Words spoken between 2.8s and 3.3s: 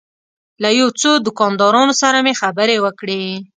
وکړې.